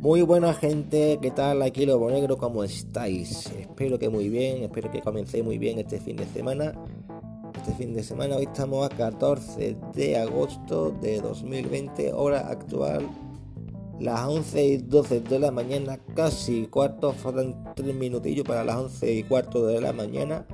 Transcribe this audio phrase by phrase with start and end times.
[0.00, 1.60] Muy buena gente, ¿qué tal?
[1.60, 3.52] Aquí Lobo Negro, ¿cómo estáis?
[3.52, 6.72] Espero que muy bien, espero que comencéis muy bien este fin de semana.
[7.54, 13.10] Este fin de semana, hoy estamos a 14 de agosto de 2020, hora actual,
[14.00, 19.12] las 11 y 12 de la mañana, casi cuarto, faltan 3 minutillos para las 11
[19.12, 20.46] y cuarto de la mañana.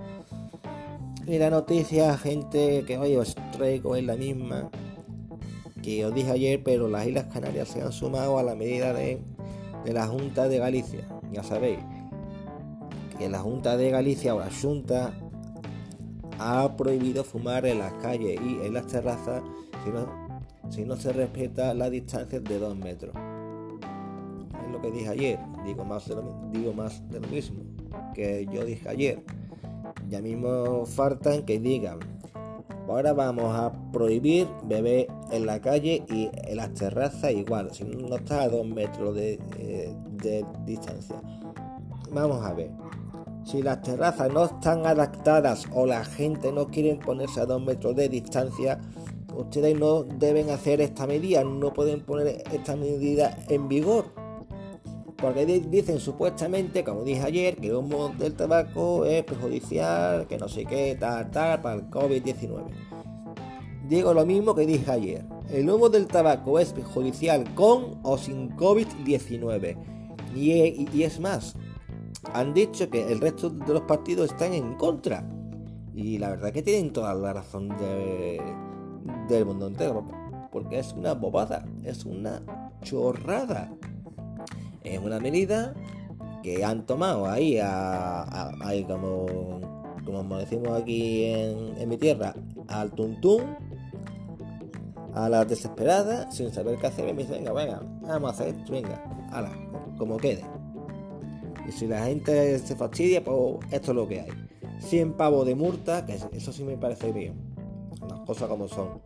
[1.25, 4.73] Y la noticia, gente, que hoy os traigo es la misma
[5.85, 9.21] que os dije ayer, pero las Islas Canarias se han sumado a la medida de
[9.87, 11.07] de la Junta de Galicia.
[11.33, 11.79] Ya sabéis
[13.17, 15.15] que la Junta de Galicia o la Junta
[16.39, 19.43] ha prohibido fumar en las calles y en las terrazas
[19.85, 20.09] si no,
[20.69, 23.15] si no se respeta la distancia de 2 metros.
[24.65, 27.63] Es lo que dije ayer, digo más, de lo, digo más de lo mismo
[28.13, 29.23] que yo dije ayer.
[30.09, 32.01] Ya mismo faltan que digan
[32.89, 38.15] Ahora vamos a prohibir beber en la calle y en las terrazas igual, si no
[38.15, 39.93] está a dos metros de, eh,
[40.65, 41.17] distancia.
[42.13, 42.71] Vamos a ver.
[43.45, 47.97] Si las terrazas no están adaptadas o la gente no quiere ponerse a dos metros
[47.97, 48.81] de distancia,
[49.35, 54.26] ustedes no deben hacer esta medida, no pueden poner esta medida en vigor.
[55.27, 60.49] Porque dicen supuestamente, como dije ayer, que el humo del tabaco es perjudicial, que no
[60.49, 62.63] sé qué, tal, tal, para el COVID-19.
[63.89, 65.25] Digo lo mismo que dije ayer.
[65.51, 69.77] El humo del tabaco es perjudicial con o sin COVID-19.
[70.37, 71.57] Y, es más,
[72.33, 75.29] han dicho que el resto de los partidos están en contra.
[75.93, 77.71] Y la verdad que tienen toda la razón
[79.29, 80.07] del mundo entero.
[80.53, 82.43] Porque es una bobada, es una
[82.85, 83.73] chorrada.
[84.87, 85.75] Es una medida
[86.45, 88.53] que han tomado ahí, a,
[88.87, 89.27] como,
[90.05, 92.35] como decimos aquí en, mi tierra,
[92.69, 93.57] al tuntún,
[95.13, 98.55] a la desesperada, sin saber qué hacer, y me dicen, venga, venga, vamos a hacer
[98.55, 99.51] esto, venga, ala,
[99.99, 100.45] como quede.
[101.69, 104.31] Y si la gente se fastidia, pues esto es lo que hay.
[104.79, 107.35] 100 pavos de multa, que eso sí me parece bien,
[108.09, 109.01] las cosas como son.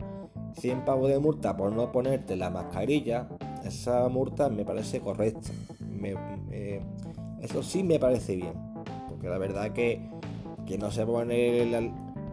[0.59, 3.29] 100 pavos de multa por no ponerte la mascarilla,
[3.65, 5.49] esa multa me parece correcta.
[7.41, 8.53] Eso sí me parece bien.
[9.07, 10.01] Porque la verdad que,
[10.65, 11.65] que no se pone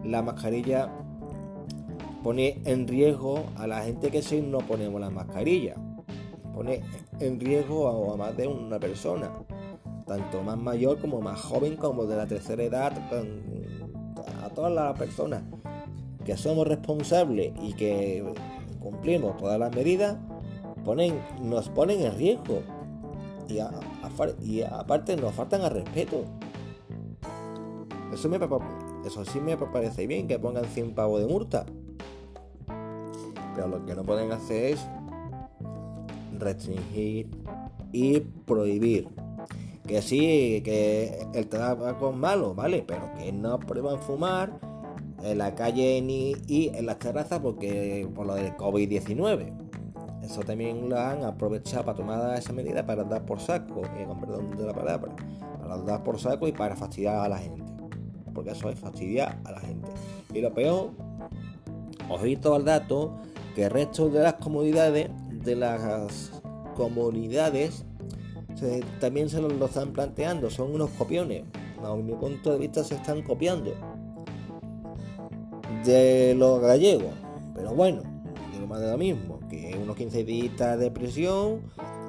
[0.03, 0.89] la, mascarilla
[2.23, 5.75] pone en riesgo a la gente que si no ponemos la mascarilla.
[6.53, 6.81] Pone
[7.19, 9.31] en riesgo a, más de una persona.
[10.05, 12.93] Tanto más mayor como más joven como de la tercera edad.
[14.43, 15.43] A todas las personas
[16.25, 18.23] que somos responsables y que
[18.79, 20.17] cumplimos todas las medidas,
[20.83, 22.61] ponen, nos ponen en riesgo.
[23.49, 26.23] Y, aparte nos faltan al respeto.
[28.13, 28.39] Eso, me,
[29.25, 31.65] sí me parece bien, que pongan 100 pavos de multa.
[33.55, 34.87] Pero lo que no pueden hacer es
[36.37, 37.29] restringir
[37.91, 39.09] y prohibir.
[39.87, 42.83] Que sí, que el tabaco es malo, ¿vale?
[42.85, 44.59] Pero que no prueban fumar
[45.23, 49.68] en la calle ni, en las terrazas porque por lo del COVID-19.
[50.29, 54.19] Eso también lo han aprovechado para tomar esa medida para dar por saco, eh, con
[54.19, 55.11] perdón de la palabra,
[55.59, 57.63] para dar por saco y para fastidiar a la gente.
[58.35, 59.89] Porque eso es fastidiar a la gente.
[60.31, 60.91] Y lo peor,
[62.09, 63.15] ojito al dato,
[63.55, 66.31] que el resto de las comunidades, de las
[66.75, 67.83] comunidades,
[68.99, 71.43] también se lo, están planteando, son unos copiones.
[71.83, 73.73] A mi punto de vista se están copiando
[75.83, 77.15] de los gallegos.
[77.55, 78.03] Pero bueno,
[78.67, 81.61] más de lo mismo, que unos 15 días de prisión,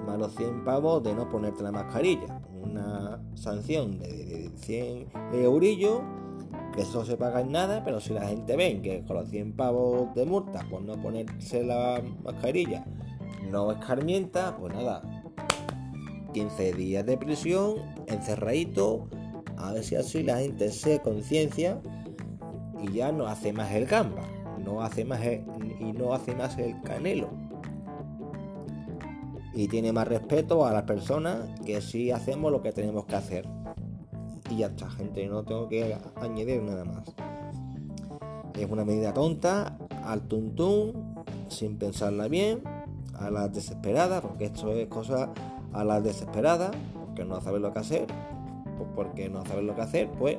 [0.06, 2.40] más los 100 pavos de no ponerte la mascarilla.
[2.62, 6.00] Una sanción de 100 eurillos,
[6.74, 9.54] que eso se paga en nada, pero si la gente ve que con los 100
[9.54, 12.84] pavos de multa por no ponerse la mascarilla
[13.50, 15.02] no escarmienta, pues nada,
[16.32, 19.08] 15 días de prisión, encerradito,
[19.56, 21.80] a ver si así la gente se conciencia
[22.80, 24.22] y ya no hace más el gamba,
[24.70, 27.28] no hace más y no hace más el canelo.
[29.52, 33.48] Y tiene más respeto a las personas que sí hacemos lo que tenemos que hacer.
[34.48, 37.14] Y ya está, gente, no tengo que añadir nada más.
[38.54, 41.14] Es una medida tonta, al tuntún,
[41.48, 42.62] sin pensarla bien,
[43.18, 45.30] a las desesperadas, porque esto es cosa
[45.72, 46.70] a las desesperadas,
[47.06, 48.06] porque no saben lo que hacer,
[48.76, 50.36] pues porque no saben lo que hacer, pues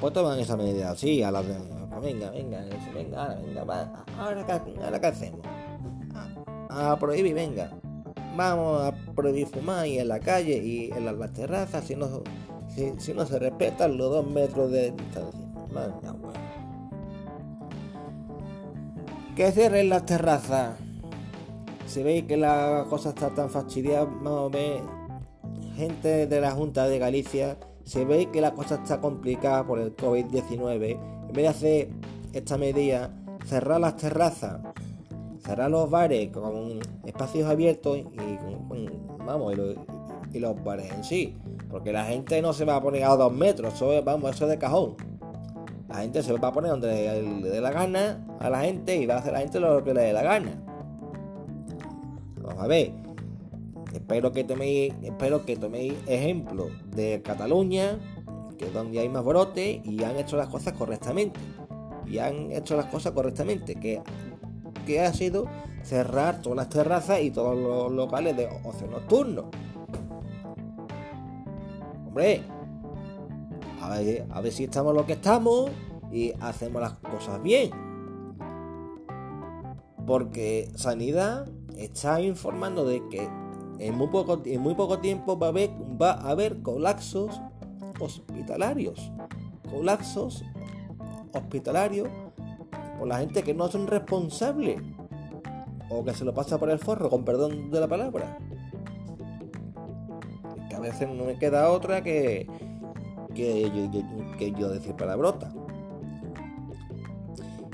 [0.00, 2.60] pues toman esa medida sí, a la pues venga, venga,
[2.92, 4.44] venga, venga, va, ahora,
[4.82, 5.40] ahora qué hacemos.
[6.68, 7.70] A, prohibir, venga.
[8.36, 12.22] Vamos a prohibir fumar y en la calle y en las, terrazas si no,
[12.98, 15.46] si, no se respetan los dos metros de distancia.
[15.68, 16.40] Venga, bueno.
[19.36, 20.76] Que cierren las terrazas.
[21.86, 24.82] si veis que la cosa está tan fastidiada, vamos a ver,
[25.76, 29.94] gente de la Junta de Galicia, si veis que la cosa está complicada por el
[29.94, 30.98] COVID-19,
[31.28, 31.88] en vez de hacer
[32.32, 33.10] esta medida,
[33.46, 34.60] cerrar las terrazas,
[35.44, 38.04] cerrar los bares con espacios abiertos y,
[39.24, 39.54] vamos,
[40.32, 41.36] y los, bares en sí,
[41.70, 44.58] porque la gente no se va a poner a dos metros, eso vamos, eso de
[44.58, 44.96] cajón.
[45.88, 49.06] La gente se va a poner donde le dé la gana a la gente y
[49.06, 50.60] va a hacer la gente lo que le dé la gana.
[52.42, 53.03] Vamos a ver.
[53.94, 57.96] Espero que toméis, espero que toméis ejemplo de Cataluña,
[58.58, 61.38] que es donde hay más brote y han hecho las cosas correctamente.
[62.04, 64.02] Y han hecho las cosas correctamente, que,
[64.84, 65.46] que ha sido
[65.84, 69.50] cerrar todas las terrazas y todos los locales de ocio nocturno.
[72.06, 72.42] Hombre,
[73.80, 75.70] a ver, a ver si estamos lo que estamos
[76.10, 77.70] y hacemos las cosas bien.
[80.04, 83.28] Porque Sanidad está informando de que
[83.78, 87.40] en muy poco, en muy poco tiempo va a, haber, va a haber colapsos
[88.00, 89.12] hospitalarios.
[89.70, 90.44] Colapsos
[91.32, 92.08] hospitalarios
[92.98, 94.80] por la gente que no son responsables
[95.90, 98.38] o que se lo pasa por el forro, con perdón de la palabra.
[100.68, 102.46] Que a veces no me queda otra que,
[103.34, 105.52] que, yo, que yo decir palabrota.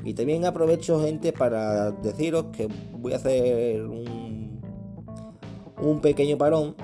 [0.04, 4.09] Y también aprovecho, gente, para deciros que voy a hacer un,
[5.82, 6.74] un pequeño parón.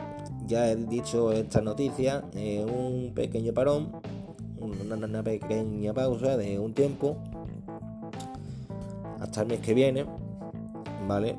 [0.47, 3.93] Ya he dicho esta noticia, eh, un pequeño parón,
[4.61, 7.17] una, pequeña pausa de un tiempo
[9.21, 10.07] hasta el mes que viene,
[11.09, 11.37] ¿vale?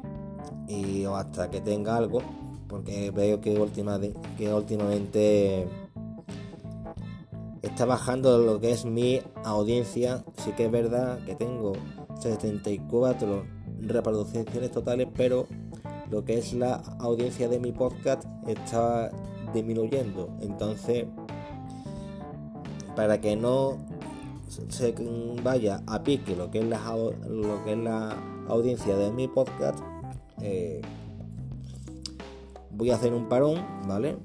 [0.68, 2.21] Y hasta que tenga algo,
[2.68, 3.98] porque veo que, última,
[4.38, 5.68] que últimamente
[7.62, 10.25] está bajando lo que es mi audiencia.
[10.44, 11.74] Sí que es verdad que tengo
[12.19, 13.45] 74
[13.81, 15.48] reproducciones totales, pero
[16.09, 19.12] lo que es la audiencia de mi podcast está
[19.54, 20.30] disminuyendo.
[20.42, 21.06] Entonces,
[22.95, 23.77] para que no
[24.69, 24.95] se
[25.44, 26.80] vaya a pique lo que es la,
[27.30, 28.18] lo que es la
[28.48, 29.80] audiencia de mi podcast,
[30.42, 30.81] eh,
[32.71, 34.18] voy a hacer un parón, ¿vale?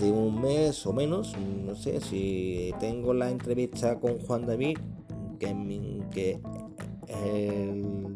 [0.00, 1.34] de un mes o menos,
[1.66, 4.78] no sé, si tengo la entrevista con Juan David,
[5.38, 6.40] que,
[7.08, 8.14] el,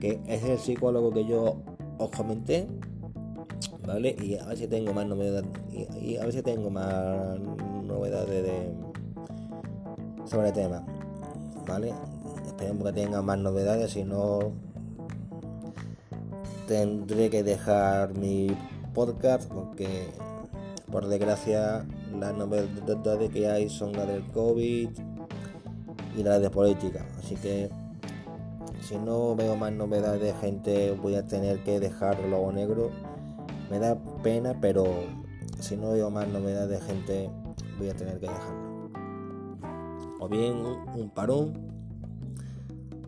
[0.00, 1.62] que es el psicólogo que yo
[1.98, 2.66] os comenté,
[3.86, 4.16] ¿vale?
[4.20, 5.50] Y a ver si tengo más novedades,
[6.00, 7.38] y, a ver si tengo más
[7.84, 8.74] novedades de,
[10.24, 10.84] sobre el tema,
[11.66, 11.92] ¿vale?
[12.46, 14.52] Esperemos que tenga más novedades, si no
[16.66, 18.48] tendré que dejar mi
[18.92, 20.08] podcast porque
[20.90, 21.84] por desgracia,
[22.18, 24.88] las novedades que hay son las del COVID
[26.16, 27.04] y las de política.
[27.18, 27.68] Así que
[28.86, 32.90] si no veo más novedades de gente, voy a tener que dejar el logo negro.
[33.68, 34.84] Me da pena, pero
[35.58, 37.30] si no veo más novedades de gente,
[37.78, 38.90] voy a tener que dejarlo.
[40.20, 40.56] O bien
[40.94, 41.52] un parón,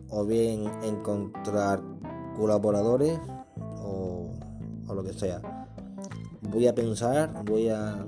[0.09, 1.81] o bien encontrar
[2.35, 3.17] colaboradores,
[3.81, 4.31] o,
[4.85, 5.41] o lo que sea
[6.41, 8.05] voy a pensar, voy a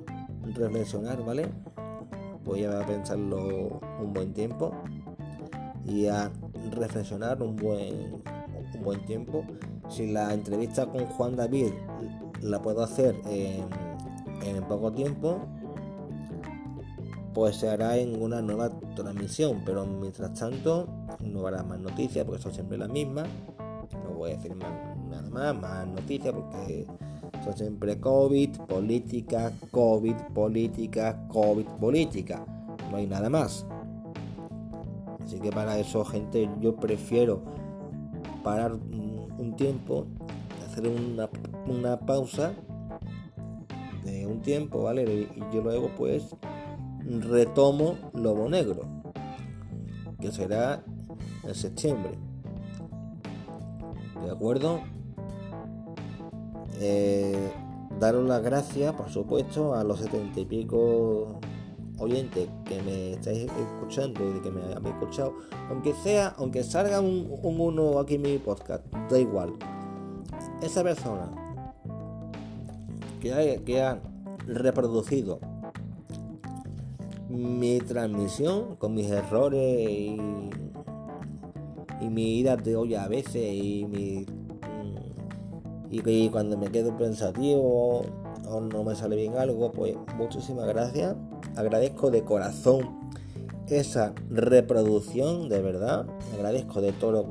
[0.56, 1.50] reflexionar, ¿vale?
[2.44, 4.72] Voy a pensarlo un buen tiempo
[5.86, 6.32] y a
[6.72, 8.22] reflexionar un buen,
[8.76, 9.44] un buen tiempo.
[9.90, 11.72] Si la entrevista con Juan David
[12.42, 13.66] la puedo hacer en,
[14.46, 15.40] en poco tiempo,
[17.34, 20.88] pues se hará en una nueva transmisión, pero mientras tanto
[21.22, 23.28] no habrá más noticias porque son siempre las mismas.
[24.04, 26.86] No voy a decir nada más, más noticias porque
[27.44, 32.46] son siempre COVID, política, COVID, política, COVID, política.
[32.90, 33.66] No hay nada más.
[35.24, 37.42] Así que para eso, gente, yo prefiero
[38.44, 40.08] parar un tiempo,
[40.68, 41.30] hacer una,
[41.68, 42.54] una pausa
[44.04, 45.04] de un tiempo, ¿vale?
[45.04, 46.36] Y yo luego pues
[47.06, 48.82] retomo Lobo Negro,
[50.20, 50.84] que será
[51.44, 52.18] en septiembre.
[54.24, 54.80] ¿De acuerdo?
[56.80, 57.52] Eh,
[58.00, 61.40] daros las gracias, por supuesto, a los setenta y pico
[62.02, 65.36] oyentes que me estáis escuchando y que me habéis escuchado,
[65.70, 69.54] aunque sea, aunque salga un, uno aquí en mi podcast, da igual.
[70.62, 71.32] Esa persona
[73.20, 74.02] que ha, que ha
[74.48, 75.40] reproducido
[77.30, 80.18] mi transmisión con mis errores y,
[82.02, 84.26] y mi ida de olla a veces y mi
[85.92, 88.04] y cuando me quedo pensativo
[88.48, 91.16] o no me sale bien algo, pues muchísimas gracias.
[91.56, 93.12] Agradezco de corazón
[93.68, 96.06] esa reproducción, de verdad.
[96.34, 97.26] Agradezco de todo,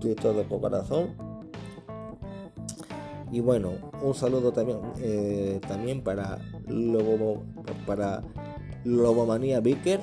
[0.00, 1.14] de todo corazón.
[3.30, 3.72] Y bueno,
[4.02, 6.38] un saludo también, eh, también para
[6.68, 7.42] Lobo,
[7.86, 8.22] para
[8.84, 10.00] Lobomanía Vicker,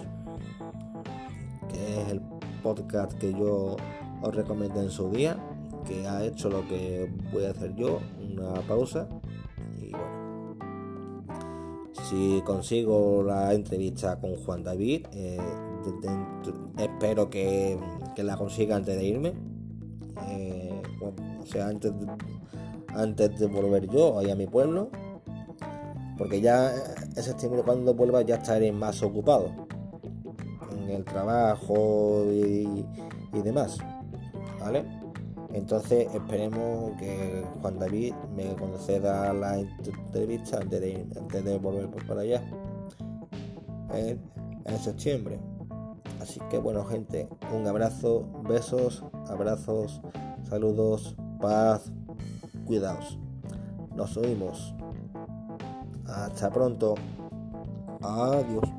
[1.70, 2.22] que es el
[2.62, 3.78] podcast que yo
[4.22, 5.38] os recomendé en su día,
[5.84, 9.08] que ha hecho lo que voy a hacer yo, una pausa.
[9.82, 10.56] Y bueno,
[12.10, 15.38] si consigo la entrevista con Juan David, eh,
[16.78, 17.78] espero que,
[18.18, 19.34] la consiga antes de irme.
[20.30, 20.82] Eh,
[21.42, 22.08] o sea, antes de,
[22.90, 24.90] antes de volver yo ahí a mi pueblo.
[26.18, 26.72] Porque ya
[27.16, 29.50] en septiembre cuando vuelva ya estaré más ocupado
[30.72, 32.86] en el trabajo y,
[33.44, 33.78] demás.
[34.60, 34.86] ¿Vale?
[35.54, 40.82] Entonces esperemos que Juan David me conceda la entrevista antes
[41.44, 42.42] de, volver para allá.
[43.94, 45.40] en septiembre.
[46.22, 50.02] Así que bueno gente, un abrazo, besos, abrazos,
[50.44, 51.92] saludos, paz,
[52.66, 53.18] cuidados.
[53.96, 54.76] Nos oímos.
[56.06, 56.96] Hasta pronto.
[58.02, 58.70] Adiós.